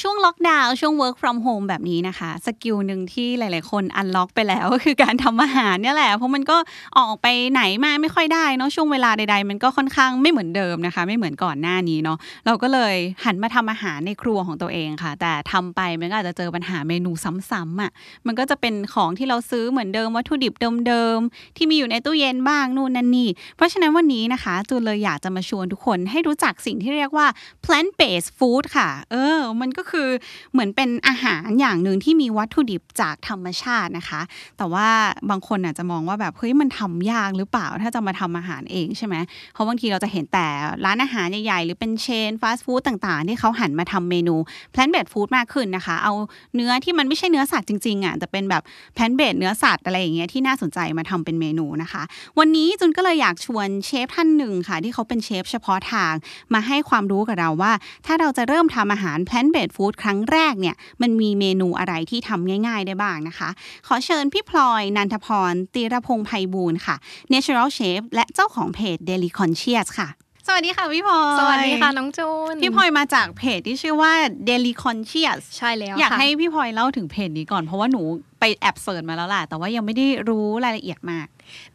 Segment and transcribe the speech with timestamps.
[0.00, 6.56] ช่วงล็อกดาวน์ช่วง work from home แบบนี้นะคะ skill หนึ่งที่หลาย ๆ คน unlock ไปแล้วก็คือการทำอาหารเนี่ยแหละ เพราะมันก็
[6.98, 17.10] ออกไปไหนมาไม่ค่อยได้เนาะช่วงเวลาใด ๆ มันก็ค่อนข้างไม่เหมือนเดิมนะคะ ไม่เหมือนก่อนหน้านี้เนาะเราก็เลยหันมาทำอาหารในครัวของตัวเองค่ะ แต่ทำไปมันก็อาจจะเจอปัญหาเมนู
[17.50, 17.90] ซ้ำๆอะ
[18.26, 20.52] มันก็จะเป็นของที่เราซื้อเหมือนเดิมวัตถุดิบ
[20.86, 27.26] เดิม ๆ ที่มีอยู่ในตู้เย็นบ้างนู่นนั่นนี่เพราะฉะนั้นวันนี้นะคะจูนเลยอยากจะมาชวนทุกคนให้รู้จักสิ่งที่เรียกว่า
[27.64, 30.08] plant based food ค่ะ เออ มันก็คือ
[30.52, 34.20] เหมือนเป็นอาหารอย่างหนึ่งที่มีวัตถุดิบจากธรรมชาตินะคะ
[34.58, 34.88] แต่ว่า
[35.30, 39.14] บางคนอาจจะมองว่าแบบเฮ้ยมันทำยากหรือเปล่าถ้าจะมาทำอาหารเองใช่ไหม
[39.52, 40.46] เพราะบางทีเราจะเห็นแต่
[40.84, 44.36] ร้านอาหารใหญ่ๆ หรือเป็นเชนฟาสต์ฟู้ดต่างๆ ที่เขาหันมาทำเมนู
[44.74, 46.12] plant based food มากขึ้นนะคะ เอา
[46.54, 48.62] เนื้อที่มันไม่ใช่เนื้อสัตว์จริงๆอะแต่เป็นแบบ
[48.96, 52.02] plant based เนื้อสัตว์อะไรอย่างเงี้ยที่น่าสนใจมาทำเป็นเมนูนะคะ
[52.38, 56.12] วันนี้จุนก็เลยอยากชวนเชฟท่านหนึ่งค่ะ ที่เขาเป็นเชฟเฉพาะทาง
[56.54, 57.72] มาให้ความรู้กับเราว่า
[58.06, 63.48] ถ้าเราจะเริ่มทำอาหาร plant based food ครั้งแรกเนี่ยมันมีเมนูอะไรที่ทำง่าย ๆ ได้บ้างนะคะ
[63.86, 66.96] ขอเชิญพี่พลอยนันทพรตีรพงษ์ไพบูลย์ค่ะ
[67.32, 70.08] Natural Chef และเจ้าของเพจ Daily Conscious ค่ะ
[70.46, 74.12] สวัสดีค่ะพี่พลอยสวัสดีค่ะน้องจูน พี่พลอยมาจากเพจที่ชื่อว่า
[74.48, 78.02] Daily Conscious ใช่แล้วอยากค่ะให้พี่พลอยเล่าถึงเพจนี้ก่อนเพราะว่าหนู
[78.40, 81.26] ไปแอบเสิร์ชมาแล้วแหละแต่ว่ายังไม่ได้รู้รายละเอียดมาก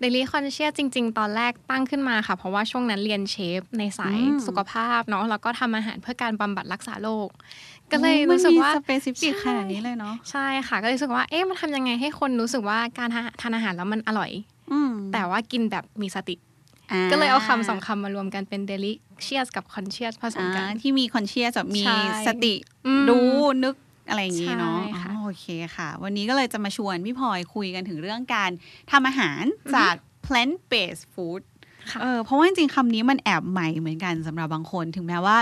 [0.01, 7.29] Daily Conscious จริง ๆ ตอนแรกตั้งขึ้นมาค่ะ เพราะว่าช่วงนั้นเรียนเชฟในสายอืมสุขภาพเนาะแล้วก็ทำอาหารเพื่อการบำบัดรักษาโรค
[7.91, 14.31] ก็เลยรู้สึกว่า specific ขนาดนี้เลยเนาะใช่ค่ะ ก็เลยรู้สึกว่าเอ๊ะมันทำยังไงให้คนรู้สึกว่าการทานทานอาหารแล้วมันอร่อย
[14.71, 16.35] อืมแต่ว่ากินแบบมีสติ
[16.91, 22.53] อ่ก็เลยเอาคำสองคำมารวมกันเป็น Delicious กับ Conscious ผสมกันอ่าที่มี conscious แบบมีใช่สติ
[22.87, 23.75] อืมรู้นึก
[24.09, 28.51] อะไรอย่างนี้เนาะใช่ค่ะอ๋อโอเคค่ะ วันนี้ก็เลยจะมาชวนพี่พลอยคุยกันถึงเรื่องการ
[28.91, 29.43] ทำอาหาร
[29.75, 31.41] จาก plant based food
[31.91, 35.37] ค่ะเออเพราะว่าจริงๆคำนี้มันแอบใหม่เหมือนกันสำหรับบางคน ถึงแม้ว่า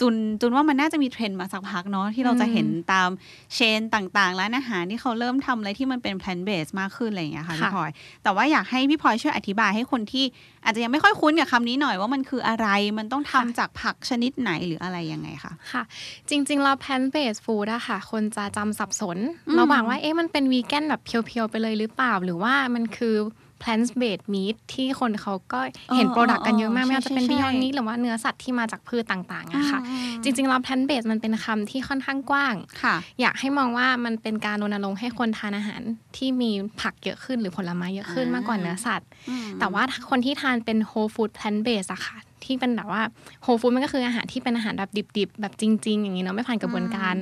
[0.00, 3.10] จุนจุนว่ามันน่าจะมีเทรนด์มาสักพักเนาะที่เราจะเห็นตาม
[3.54, 7.90] เชนต่างๆร้านอาหารที่เขาเริ่มทำอะไรที่มันเป็น plant based มากขึ้นอะไรอย่างเงี้ยค่ะพี่ค่ะพลอย
[8.22, 10.24] แต่ว่าอยากให้พี่พลอยช่วยอธิบายให้คนที่
[10.64, 15.82] อาจจะยังไม่ค่อยคุ้นกับคำนี้หน่อยว่ามันคืออะไรมันต้องทำจากผักชนิดไหนหรืออะไรยังไงคะค่ะ
[16.28, 23.16] จริงๆเรา plant based food อะค่ะ คนจะจำสับสนอืมระหว่างว่าเอ๊ะมันเป็นวีแกนแบบเพียวๆไปเลยหรือเปล่าหรือว่ามันคือ
[23.62, 25.60] plant based meat ที่คนเขาก็
[25.94, 29.80] เห็นเออ product กันเยอะมากเออไม่ว่าจะเป็นใช่ใช่ Beyond Meat หรือว่าเนื้อสัตว์ที่มาจากพืชต่างๆอะค่ะ
[30.22, 35.82] จริงๆเรา plant based มันเป็นคำที่ค่อนข้างกว้างค่ะอยากให้มองว่ามันเป็นการรณรงค์ให้คนทานอาหาร
[36.16, 43.02] ที่มีผักเยอะขึ้นหรือผลไม้เยอะขึ้นอ่ามมากกว่าเนื้อสัตว์อืมแต่ว่าคนที่ทานเป็น whole food plant based อะค่ะที่เป็นแบบว่า
[43.44, 47.14] whole food มันก็คืออาหารที่เป็นอาหารแบบดิบๆ แบบจริง ๆ อย่างนี้เนาะไม่ผ่านกระบวนการ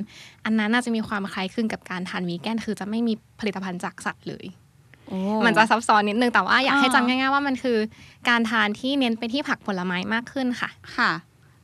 [0.45, 4.66] อันนั้นน่าจะมีความคล้ายคลึงกับการทานวีแกนคือจะไม่มีผลิตภัณฑ์จากสัตว์เลยโอ้
[5.45, 7.77] มันจะซับซ้อนนิดนึงแต่ว่าอยากให้อ่าจำง่ายๆว่ามันคือ
[8.29, 11.11] การทานที่เน้นไปที่ผักผลไม้มากขึ้นค่ะค่ะ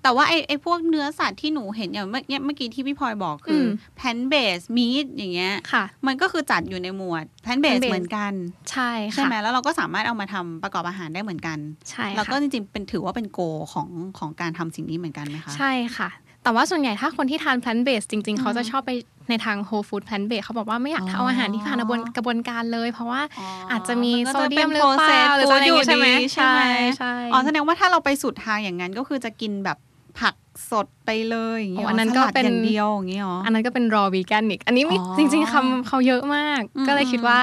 [0.06, 8.34] แต่ว่าไอ้ไอ้พวกเนื้อสัตว์ที่หนูเห็นอย่างเมื่อเมื่อกี้ที่พี่พลอยบอกคืออม plant based meat อย่างเงี้ยค่ะ มันก็คือจัดอยู่ในหมวด plant based plant-based เหมือนกัน
[8.72, 11.58] ใช่ใช่ค่ะไหมแล้วเราก็สามารถเอามาทำประกอบอาหารได้เหมือนกัน
[11.90, 13.40] ใช่แล้วก็ค่ะจริงๆเป็นถือว่าเป็นโก
[13.74, 13.90] ของ
[14.20, 16.10] ของการทำสิ่งนี้เหมือนกันไหมคะใช่ค่ะ
[16.44, 18.92] แต่ว่าส่วนใหญ่ถ้าคนที่ทาน plant based จริง ๆ เขาจะชอบไป
[19.30, 26.62] ในทาง whole food plant based เขาบอกว่าไม่อยากอ๋อเอาอาหารที่ผ่านกระบวนกระบวนการเลย เพราะว่าอ๋ออาจจะมีนก็โซจะเดีป็ยนมหรือเปล่า processed หรืออะไรอย่างงี้ food ใช่ไหมใช่ไหม
[26.98, 29.78] ใช่อ๋อแสดงว่าถ้าเราไปสุดทางอย่างนั้นก็คือจะกินแบบ
[30.20, 30.36] ผัก
[30.72, 37.38] สดไปเลยอย่างเงี้ยโอ้อันนั้นสก็ลัดเป็นอย่างเดียวอย่างเงี้ยหรออันนั้นก็เป็น raw vegan อีก อันนี้มีอ๋อจริง ๆคำเขาเยอะมากอืมก็เลยคิดว่า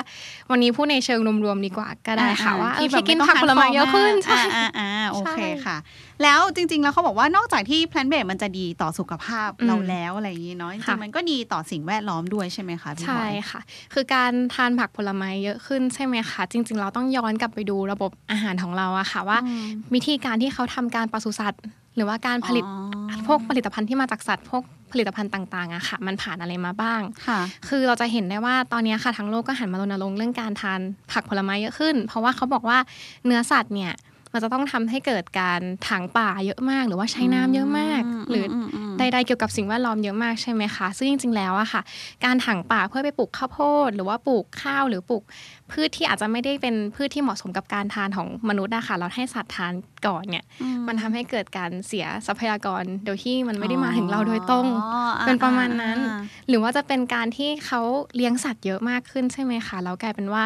[0.51, 5.77] วันนี้พูดในเชิงรวมๆดีกว่าก็ได้ค่ะว่าเออที่แบบกินไม่ต้องผักผลไม้เยอะขึ้นใช่ใช่อ่าอ่าโอเคใช่ค่ะ
[6.23, 13.61] แล้วจริง ๆ แล้วเขาบอกว่านอกจากที่ plant based มันจะดีต่อสุขภาพอืมเราแล้วอะไรอย่างงี้เนาะจริค่ะงๆมันก็ดีต่อสิ่งแวดล้อมด้วยใช่ไหมคะพี่พลใช่อยค่ะ
[13.95, 21.63] คือการทานผักผลไม้เยอะขึ้นใช่ไหมคะจริง ๆ เราต้องย้อนกลับไปดูระบบอาหารของเราอะค่ะว่าอืมวิธีการที่เขาทำการปศุสัตว์
[21.97, 24.63] หรือว่าการผลิตอ๋อพวกผลิตภัณฑ์ที่มาจากสัตว์พวก
[24.93, 30.81] ผลิตภัณฑ์ต่างๆอะค่ะ มันผ่านอะไรมาบ้างค่ะคือเราจะเห็นได้ว่าตอนนี้ค่ะทั้งโลกก็หันมารณรงค์เรื่องการทาน
[31.13, 32.79] ผักผลไม้เยอะขึ้น เพราะว่าเขาบอกว่า
[33.27, 33.93] เนื้อสัตว์เนี่ย
[34.33, 41.83] มันจะต้องทำให้เกิดการถางป่าเยอะมาก หรือว่าใช้น้ำเยอะมาก หรืออมม ใดๆเกี่ยวกับสิ่งแวดล้อมเยอะมากใช่ไหมคะ ซึ่งจริงๆแล้วอะค่ะ
[42.25, 43.59] การถังป่าเพื่อไปปลูกข้าวโพ
[43.89, 45.23] ด หรือว่าปลูกข้าวหรือปลูก
[45.71, 49.73] พืชที่อาจจะไม่ได้เป็นพืชที่เหมาะสมกับการทานของมนุษย์อะค่ะเราให้สัตว์ทาน
[50.07, 50.45] ก่อนเนี่ย
[50.89, 57.81] มันทำให้เกิดการเสียทรัพยากรโดยที่มันไม่ได้มาถึงเราโดยตรงอ๋ออ่าเป็นประมาณนั้นอ่าหรือว่าจะเป็นการที่เขา
[58.17, 60.43] เลี้ยงสัตว์เยอะมากขึ้นใช่ไหมคะแล้วกลายเป็นว่า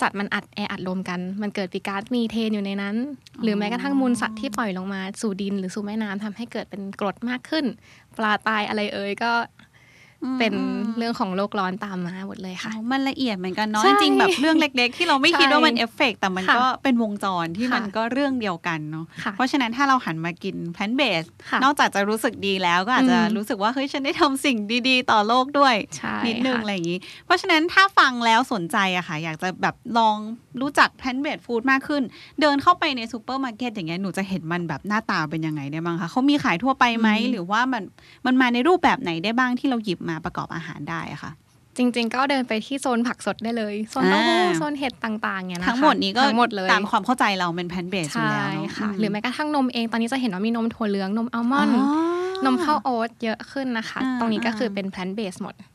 [0.00, 2.96] สัตว์มันอัดแออัดรวมกัน มันเกิดปีก๊าซมีเทนอยู่ในนั้น
[3.42, 7.64] หรือแม้กระทั่งมูลสัตว์ที่ปล่อยลงมาสู่ดิน หรือสู่แม่น้ำทำให้เกิดเป็นกรดมากขึ้น
[8.18, 9.32] ปลาตายอะไรเงี้ยก็
[10.38, 10.54] เป็น
[10.98, 30.16] เรื่องของโลกร้อนตามมาหมดเลยค่ะอ๋อมันละเอียดเหมือนกันเนาะใช่จริงๆแบบเรื่องเล็ก ๆ ที่เราไม่คิดใช่ว่ามันเอฟเฟกต์แต่มันค่ะก็เป็นวงจรที่ค่ะมันก็เรื่องเดียวกันเนาะค่ะเพราะฉะนั้นถ้าเราหันมากิน plant based ค่ะนอกจากจะรู้สึกดีแล้วก็อาจจะอืมรู้สึกว่าเฮ้ยฉันได้ทำสิ่งดีๆ ต่อโลกด้วยใช่นิดนึงค่ะอะไรอย่างนี้ เพราะฉะนั้นถ้าฟังแล้วสนใจอะค่ะ อยากจะแบบลอง
[30.60, 32.02] รู้จัก plant based food มากขึ้น
[32.40, 37.82] เดินเข้าไปในซูเปอร์มาร์เก็ตอย่างเงี้ยหนูจะเห็นมันแบบหน้าตาเป็นยังไงได้บ้างคะเขามีขายทั่วไปไหมหรือว่ามัน
[38.26, 41.32] มันมาในรูปแบบไหนได้บ้างที่เราหยิบมาประกอบอาหารได้อะค่ะ
[41.76, 55.67] จริง ๆ ก็เดินไปที่โซนผักสดได้เลยโซนเต้าหู้อ่าโซนเห็ดต่างๆเนี่ยนะคะทั้งหมดนี้ก็ทั้งหมดเลยตามความเข้าใจเราเป็น plant based อยู่ใช่แล้วเนอะค่ะมหรือแม้กระทั่งนมเองตอนนี้จะเห็นว่ามีนมถั่วเหลืองนมอัลมอนด์อ๋อนมข้าวโอ๊ตเยอะขึ้นนะคะอ่าตรงนี้ก็อ่าคือเป็น plant based หมดอืม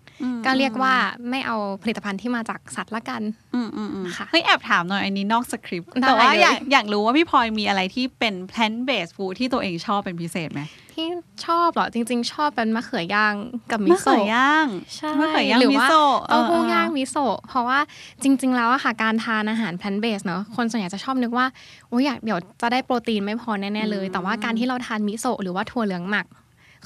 [0.46, 0.94] ก็เรียกว่า
[1.30, 3.22] ไม่เอาผลิตภัณฑ์ที่มาจากสัตว์ละกัน
[3.56, 10.62] อืมอืมอืมค่ะเฮ้ยแอบถามหน่อยอันนี้นอกสคริปต์ได้แต่ว่าเลยอยากอยากรู้ว่าพี่พลอยมีอะไรที่เป็น plant based food ที่ตัวเองชอบเป็นพิเศษไหม
[10.94, 11.08] ที่
[11.46, 13.34] ชอบเหรอจริง ๆ ชอบเป็นมะเขือย่าง
[13.72, 17.80] กับมิมะเขืโซะอย่างใช่มะเขือย่างหรือมิว่าโซะเต้าหู้ออย่างมิโซะเพราะว่า
[18.24, 21.46] จริง ๆ แล้วอะค่ะการทานอาหาร plant based เนอะคนส่วนใหญ่จะชอบนึกว่า
[21.90, 26.26] โอ้ยอยากเดี๋ยวจะได้โปรตีนไม่พอแน่ๆเลย แต่ว่าการที่เราทานมิโซะหรือว่าถั่วเหลืองหมัก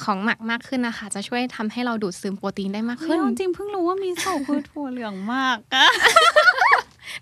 [0.04, 5.88] ของหมักมากขึ้นนะคะ จะช่วยทำให้เราดูดซึมโปรตีนได้มากเฮ้ยขึ้นเอาจริงเพิ่งรู้ว่ามิโซะคือถั่วเหลืองมากอะ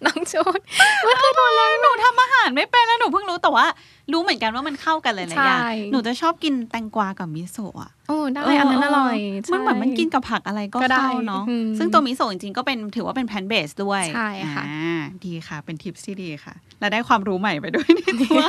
[0.06, 0.60] น้องจูน
[1.06, 3.66] มันคือถั่วเหลืองหนูทำอาหารไม่เป็นแล้วหนูเพิ่งรู้แต่ว่า
[4.11, 9.17] รู้เหมือนกันว่ามันเข้ากันหลายๆอย่างใช่หนูจะชอบกินแตงกวากับมิโซะอะโอ้ได้อันนั้นอร่อย
[9.53, 18.41] มันเหมือนใช่มันกินกับผักอะไรก็ก็ได้เข้าเนาะอืมซึ่งตัวมิโซะจริงๆก็เป็นถือว่าเป็น plant-based ด้วยใช่ค่ะอ่าดีค่ะ เป็นทิปที่ดีค่ะ และได้ความรู้ใหม่ไปด้วยในตัว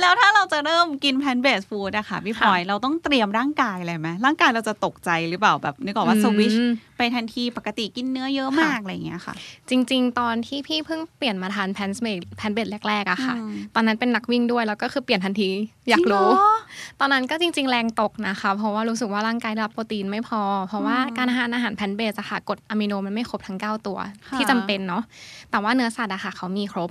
[0.00, 9.34] แล้วถ้าเราจะเริ่มกิน plant-based food อะค่ะพี่พลอยเราต้องเตรียมร่างกายอะไรไหมร่างกายเราจะตกใจหรือเปล่าแบบนึกออกว่าสวิชอืมไปทันทีปกติกินเนื้อเยอะมากอะไรอย่างเงี้ยค่ะ
[9.70, 15.50] จริง ๆ ตอนที่พี่เพิ่งเปลี่ยนมาทาน plant-based plant-based แรกๆอะค่ะอืมตอนนั้นเป็นนักวิ่งด้วย แล้วก็คือเปลี่ยนทันที
[15.90, 16.56] อยากรู้จังเหอ
[17.00, 23.98] ตอนนั้นก็จริง ๆ แรงตกนะคะ เพราะว่ารู้สึกว่าร่างกายได้รับโปรตีนไม่พอ เพราะว่าอืมการทานอาหาร plant-based อะค่ะกรดอะมิโนมันไม่ครบทั้ง 9 ตัว
[24.28, 25.02] ค่ะที่จำเป็นเนาะ
[25.50, 26.90] แต่ว่าเนื้อสัตว์อะค่ะเขามีครบ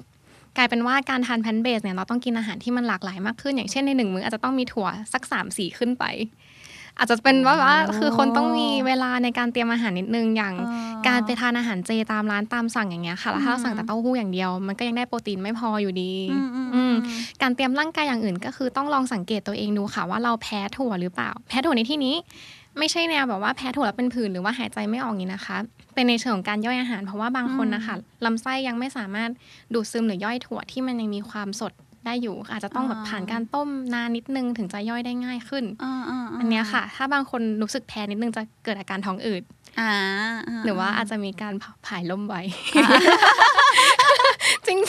[0.58, 6.04] กลายเป็นว่าการทานแพนเบสเนี่ยเราต้องกินอาหารที่มันหลากหลายมากขึ้น อย่างเช่นในหนึ่งมื้ออาจจะต้องมีถั่วสัก3ามสี่ขึ้นไป
[6.98, 16.96] อาจจะเป็นว่าว่าคือคนต้องมีเวลาในการเตรียมอาหารนิดนึงอย่างอ๋อการไปทานอาหารเจตามร้านตามสั่งอย่างเงี้ยค่ะแล้วถ้าเราสั่งแต่เต้าหู้อย่างเดียว มันก็ยังได้โปรตีนไม่พออยู่ดีอืมอืมอือืมม
[17.42, 22.16] การเตรียมร่างกายอย่างอื่นก็คือต้องลองสังเกตตัวเองดูค่ะว่าเราแพ้ถั่วหรือเปล่า แพ้ถั่วในที่นี้
[22.80, 25.58] ไม่ใช่แนวแบบว่าแพ้ถั่วแล้วเป็นผื่นหรือว่าหายใจไม่ออกอย่างนี้นะคะ
[25.94, 27.96] เป็นในเชิงของการย่อยอาหารเพราะว่าบางคนนะคะ
[28.26, 29.30] ลำไส้ยังไม่สามารถ
[29.74, 31.74] ดูดซึมหรือย่อยถั่วที่มันยังมีความสด
[32.08, 39.44] ได้อยู่ อาจจะต้องแบบผ่านการต้มนานนิดนึงถึงจะย่อยได้ง่ายขึ้นอ่าาาอันเนี้ยค่ะ ถ้าบางคนรู้สึกแพ้นิดนึงจะเกิดอาการท้องอืด
[39.80, 39.92] อ่า
[40.66, 41.54] หรือว่าอาจจะมีการ
[41.86, 42.42] ผายลมไว้
[44.68, 44.80] จริง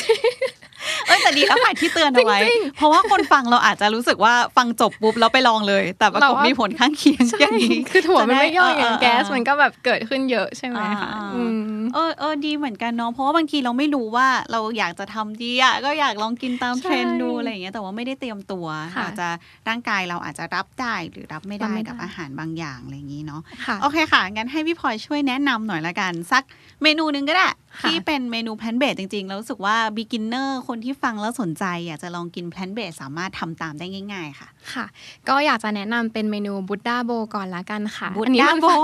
[1.06, 2.38] เอ้ยแต่ดีแล้วค่ะที่เตือนเอาไว้
[2.76, 11.42] เพราะว่าคนฟังเราอาจจะรู้สึกว่าฟังจบปุ๊บแล้วไปลองเลย แต่ปรากฏเราว่ามีมีผลข้างเคียงๆใช่อย่างนี้คือถั่วมันไม่ย่อยอย่างจะได้แก๊สเออมันก็แบบเกิดขึ้นเยอะใช่ไหมคะอ่าๆอื
[11.78, 19.28] มเออเออดีเหมือนกันเนาะเพราะว่าบางทีเราไม่รู้ว่าเราอยากจะทำดีอะก็อยากลองกินตามใช่เทรนด์ดูอะไรอย่างเงี้ยแต่ว่าไม่ได้เตรียมตัวค่ะอาจจะ
[19.68, 26.42] ร่างกายเราอาจจะรับได้หรือรับไม่รับได้ไม่กับได้อาหารบางอย่างอะไรอย่างนี้เนาะค่ะโอเคค่ะงั้นให้พี่พลอยช่วยแนะนำหน่อยละกันสัก
[26.82, 27.46] เมนูหนึ่งก็ได้
[27.80, 34.86] ค่ะที่เป็นเมนู plant-based จริงๆแล้วรู้สึกว่า b ิ g ินเนอร์คนที่ฟังแล้วสนใจ อยากจะลองกิน plant-based สามารถทำตามได้ง่าย ๆ ค่ะ ค่ะ
[35.28, 38.78] ก็อยากจะแนะนำเป็นเมนู Buddha bowl ก่อนละกันค่ะ Buddha bowl อันนี้ด้ามันฟัง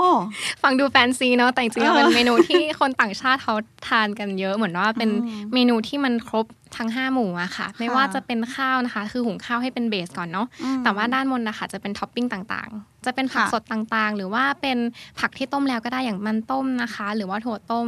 [0.63, 3.55] ฟังดูแฟนซีเนาะแต่จริงๆเออมันเป็นเมนูที่คนต่างชาติเขา
[3.87, 6.45] ทานกันเยอะเหมือนว่าเป็นอืมเมนูที่มันครบ
[6.77, 14.77] ทั้ง 5 หมู่อะค่ะ ไม่ค่ะว่าจะเป็นข้าวนะคะ คือหุงข้าวให้เป็น base ก่อนเนาะอืมแต่ว่าด้านบนนะคะจะเป็นท็อปปิ้งต่างๆ จะเป็นผักค่ะสดต่างๆ หรือว่าเป็น
[15.19, 17.87] ผักที่ต้มแล้วก็ได้อย่างมันต้มนะคะ หรือว่าถั่วต้ม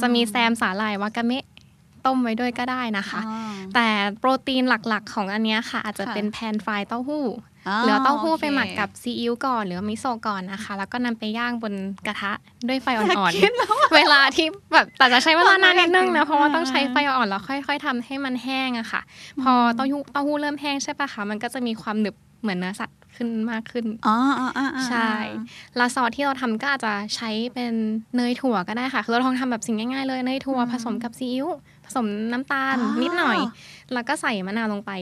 [0.00, 1.44] จะมีแซมสาหร่ายวากาเมะ
[2.06, 11.74] ต้มไว้ด้วยก็ได้นะคะอ่าแต่โปรตีนหลักๆ ของอันเนี้ยค่ะ อาจจะค่ะเป็น pan-fried เต้าหู้าเหลือเต้าหู้โอคไปหมักกับซีอิ๊วก่อนหรือว่ามิโซะก่อนนะคะ แล้วก็นำไปย่างบน
[12.06, 12.32] กระทะ
[12.68, 19.02] ด้วยไฟอ่อนๆเวลาที่แบบแต่จะใช้เวลานานนิดนึงนะเพราะว่าต้องใช้ไฟอ่อนๆแล้วค่อย ๆทำให้มันแห้งอะค่ะ
[19.42, 25.12] พอเต้าหู้เต้าหู้เริ่มแห้งใช่ปะคะมันก็จะมีความหนึบเหมือนเนื้อสัตว์ขึ้นมากขึ้น อ๋ออ๋ออ๋ออ๋อใช่
[25.76, 27.74] แล้วซอสที่เราทำก็อาจจะใช้เป็น
[28.16, 31.46] เนยถั่วก็ได้ค่ะ คือเราลองทำแบบสิ่งง่ายๆเลยเนยถั่วผสมกับซีอิ๊ว
[31.84, 33.38] ผสมน้ำตาลนิดหน่อย
[33.92, 34.92] แล้วก็ใส่มะนาวลงไป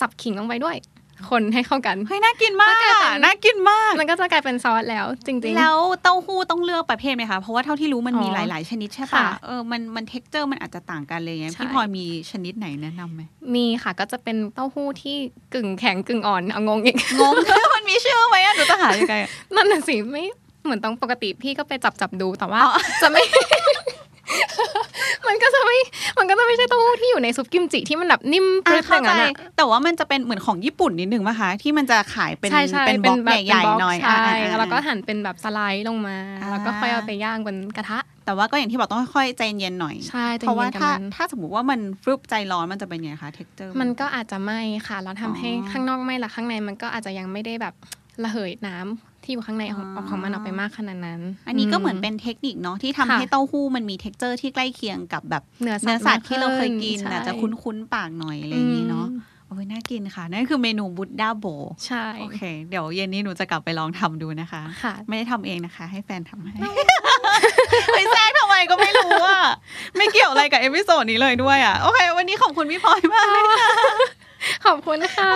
[0.00, 0.78] สับขิงลงไปด้วย
[1.30, 13.22] คนให้เข้ากันเฮ้ยน่ากินมากมันกลายเป็นน่ากินมาก มันก็จะกลายเป็นซอสแล้ว จริง ๆ แล้วเต้าหู้ต้องเลือกประเภทไหมคะเพราะว่าเท่าที่รู้มันมีอ๋อหลาย ๆ ชนิดใช่ปะค่ะเออมันมัน texture มันอาจจะต่างกันเลยไงใช่พี่พลอยมีชนิดไหนแนะนำไหม
[13.54, 15.16] มีค่ะก็จะเป็นเต้าหู้ที่
[15.54, 17.34] กึ่งแข็งกึ่งอ่อนเอางงอีกงง
[17.74, 20.24] มันมีชื่อไหมอะหนูจะหายังไงอะนั่นน่ะสิไม่
[20.64, 22.72] เหมือนต้องปกติพี่ก็ไปจับจับดูแต่ว่าอ๋อ
[23.02, 23.22] จะไม่
[23.66, 23.71] มันก็
[25.54, 25.76] จะไม่
[26.18, 47.74] มันก็จะไม่ใช่เต้าหู้ที่อยู่ในซุปกิมจิที่มันแบบนิ่มปรึ๊ดอเข้าย่างใจนั้นอะแต่ว่ามันจะเป็นเหมือนของญี่ปุ่นนิดนึงป่ะคะที่มันจะขายเป็นใช่ใช่เป็นบล็อกแบบใหญ่เป็บล็กๆหน่อยใช่อ่าแล้วก็หั่นเป็นแบบสไลด์ลงมาอ่าแล้วก็ค่อยเอาไปย่างบนกระทะ แต่ว่าก็อย่างที่บอกต้องค่อยๆใจเย็นหน่อยใช่ใจเพราะว่าเย็นกับถ้ามันถ้าสมมติว่ามันฟลุปใจร้อนมันจะเป็นยังไงคะเท็กเจอร์มันก็อาจจะไหม้ค่ะแล้วทำให้อ๋อข้างนอกไหม้และข้างในมันก็อาจจะยังไม่ได้แบบ
[48.22, 61.46] ระเหยน้ำ ที่อยู่ข้างในของอ๋อของมันออกไปมากขนาดนั้น อันนี้ก็เหมือนเป็นเทคนิคเนาะที่ทำค่ะให้เต้าหู้มันมี texture ที่ใกล้เคียงกับแบบเนื้อเนื้อสัตว์ที่เราเคยกินใช่อาจจะคุ้นๆปากหน่อยอะไรอย่างนี้เนาะอืมโอ้ยน่ากินค่ะ นั่นคือเมนู Buddha bowl
[61.86, 66.52] ใช่ โอเค เดี๋ยวเย็นนี้หนูจะกลับไปลองทำดูนะคะ ค่ะ ไม่ได้ทำเองนะคะ ให้แฟนทำให้
[67.94, 69.42] ไปแซงทำไมก็ไม่รู้อะ
[69.96, 73.68] ไม่เกี่ยวอะไรกับ episode นี้เลยด้วยอะ โอเค วันนี้ขอบคุณพี่พลอยมากเลยค่ะ
[74.64, 75.32] ขอบคุณค่ะ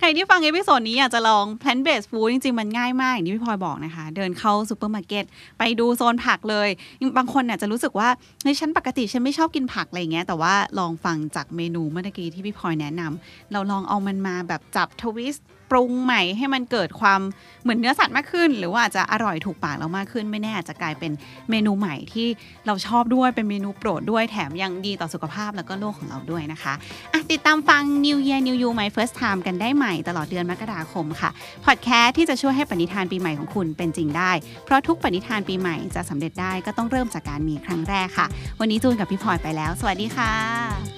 [0.00, 5.24] ใครที่ฟัง episode นี้อยากจะลอง plant based food จริง ๆ มันง่ายมาก อย่างที่พี่พลอยบอกนะคะ เดินเข้าซูเปอร์มาร์เก็ต
[5.58, 6.68] ไปดูโซนผักเลย
[7.16, 8.08] บางคนเนี่ยจะรู้สึกว่า
[8.44, 17.20] ในฉันปกติฉันไม่ชอบกินผักอะไรเงี้ย แต่ว่าลองฟังจากเมนูเมื่อกี้ที่พี่พลอยแนะนำเราลองเอามันมาแบบจับ twist ปรุงใหม่ให้มันเกิดความ
[17.62, 21.12] เหมือนเนื้อสัตว์มากขึ้น หรือว่าอาจจะอร่อยถูกปากเรามากขึ้น ไม่แน่อาจจะกลายเป็น
[21.50, 22.28] เมนูใหม่ที่
[22.66, 26.74] เราชอบด้วยเป็นเมนูโปรดด้วยแถมยังดีต่อสุขภาพแล้วก็โลกของเราด้วยนะคะ
[27.12, 31.30] อะติดตามฟัง New Year New You My First Time กันได้ใหม่ตลอดเดือนมกราคมค่ะ
[31.64, 34.32] พอดแคสต์ที่จะช่วยให้ปณิธานปีใหม่ของคุณเป็นจริงได้
[34.64, 38.26] เพราะทุกปณิธานปีใหม่จะสำเร็จได้ก็ต้องเริ่มจากการมีครั้งแรกค่ะ
[38.60, 40.97] วันนี้จูนกับพี่พลอยไปแล้ว สวัสดีค่ะ